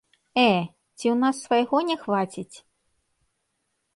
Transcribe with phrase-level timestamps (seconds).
[0.43, 0.45] Э,
[0.97, 2.55] ці ў нас свайго не хваціць?